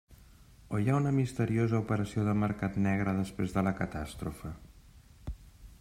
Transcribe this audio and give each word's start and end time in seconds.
O 0.75 0.77
hi 0.83 0.87
ha 0.91 0.95
una 0.99 1.11
misteriosa 1.17 1.81
operació 1.83 2.23
de 2.29 2.33
mercat 2.45 2.81
negre 2.87 3.15
després 3.19 3.55
de 3.59 3.65
la 3.69 3.75
catàstrofe? 3.83 4.53